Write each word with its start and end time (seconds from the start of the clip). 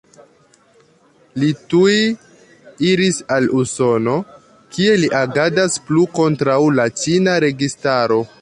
Li 1.41 1.49
tuj 1.73 1.91
iris 2.93 3.19
al 3.37 3.51
Usono, 3.61 4.17
kie 4.79 4.97
li 5.05 5.13
agadas 5.23 5.79
plu 5.91 6.09
kontraŭ 6.23 6.61
la 6.81 6.93
ĉina 7.05 7.41
registaro. 7.51 8.23